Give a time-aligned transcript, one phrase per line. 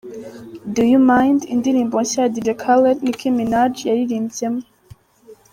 [0.73, 4.61] Do You Mind, indirimbo nshya ya Dj Khaled Nicki Minaj yaririmbyemo.